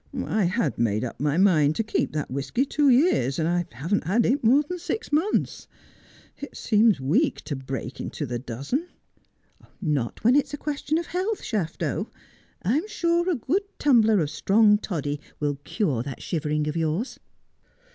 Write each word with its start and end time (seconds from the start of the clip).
'I 0.41 0.45
had 0.45 0.79
made 0.79 1.03
up 1.03 1.19
my 1.19 1.37
mind 1.37 1.75
to 1.75 1.83
keep 1.83 2.11
that 2.13 2.31
whisky 2.31 2.65
two 2.65 2.89
years; 2.89 3.37
and 3.37 3.47
I 3.47 3.65
haven't 3.71 4.05
had 4.05 4.25
it 4.25 4.43
mere 4.43 4.63
than 4.67 4.79
six 4.79 5.11
months. 5.11 5.67
It 6.39 6.57
seems 6.57 6.99
weak 6.99 7.41
to 7.41 7.55
break 7.55 7.99
into 8.01 8.25
the 8.25 8.39
dozen.'' 8.39 8.87
Not 9.79 10.23
when 10.23 10.35
it 10.35 10.45
is 10.47 10.55
a 10.55 10.57
question 10.57 10.97
of 10.97 11.05
health, 11.05 11.43
Shafto. 11.43 12.07
I'm 12.63 12.87
sure 12.87 13.29
a 13.29 13.35
good 13.35 13.61
tumbler 13.77 14.19
of 14.21 14.31
strong 14.31 14.79
toddy 14.79 15.19
will 15.39 15.57
cure 15.63 16.01
that 16.01 16.23
shivering 16.23 16.67
of 16.67 16.75
yours.' 16.75 17.19